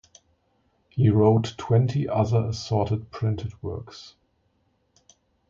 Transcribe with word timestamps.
He 0.89 1.11
wrote 1.11 1.53
twenty 1.59 2.09
other 2.09 2.45
assorted 2.45 3.11
printed 3.11 3.53
works. 3.61 4.15